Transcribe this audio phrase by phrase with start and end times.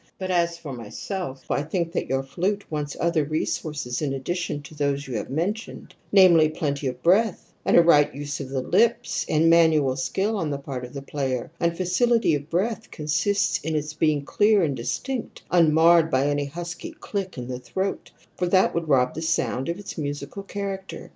[0.17, 4.73] But as for myself, I think that your flute wants other resources in addition to
[4.73, 9.27] those you have mentioned, namely plenty of breath, and a right use of the lips,
[9.29, 10.57] and manual skill on the.
[10.57, 15.43] part of the player; and facility of breath consists in its being clear and Wistinct,
[15.51, 19.77] unmarred by any husky click in the throat, for that would rob the sound of
[19.77, 21.09] its musical character.